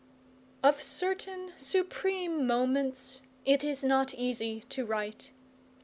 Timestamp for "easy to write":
4.15-5.29